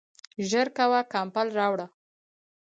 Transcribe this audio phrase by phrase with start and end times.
[0.49, 1.87] ژر کوه، کمپل راوړه!